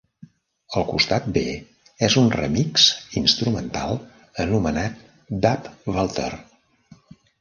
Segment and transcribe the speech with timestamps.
[0.79, 1.41] El costat B
[2.07, 2.87] és un remix
[3.21, 3.95] instrumental
[4.45, 5.05] anomenat
[5.45, 6.41] "Dub-vulture".